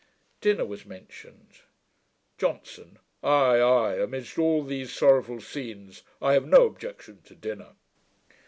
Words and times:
Dinner 0.41 0.65
was 0.65 0.83
mentioned. 0.83 1.59
JOHNSON. 2.39 2.97
'Ay, 3.21 3.59
ay; 3.61 4.01
amidst 4.01 4.39
all 4.39 4.63
these 4.63 4.91
sorrowful 4.91 5.39
scenes, 5.39 6.01
I 6.19 6.33
have 6.33 6.47
no 6.47 6.65
objection 6.65 7.21
to 7.25 7.35
dinner.' 7.35 7.75